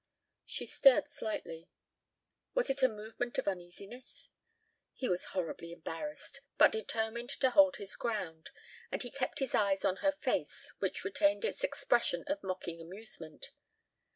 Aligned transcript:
She 0.47 0.65
stirred 0.65 1.07
slightly. 1.07 1.69
Was 2.55 2.71
it 2.71 2.81
a 2.81 2.89
movement 2.89 3.37
of 3.37 3.47
uneasiness? 3.47 4.31
He 4.95 5.07
was 5.07 5.25
horribly 5.35 5.71
embarrassed, 5.71 6.41
but 6.57 6.71
determined 6.71 7.29
to 7.39 7.51
hold 7.51 7.75
his 7.75 7.95
ground, 7.95 8.49
and 8.91 9.03
he 9.03 9.11
kept 9.11 9.37
his 9.37 9.53
eyes 9.53 9.85
on 9.85 9.97
her 9.97 10.11
face, 10.11 10.73
which 10.79 11.03
retained 11.03 11.45
its 11.45 11.63
expression 11.63 12.23
of 12.25 12.41
mocking 12.41 12.81
amusement. 12.81 13.51